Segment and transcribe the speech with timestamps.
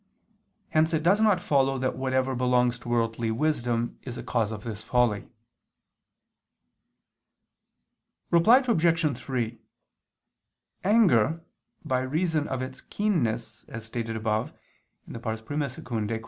[0.69, 4.63] Hence it does not follow that whatever belongs to worldly wisdom, is a cause of
[4.63, 5.27] this folly.
[8.31, 9.15] Reply Obj.
[9.15, 9.59] 3:
[10.83, 11.45] Anger
[11.85, 14.51] by reason of its keenness, as stated above
[15.07, 16.19] (I II, Q.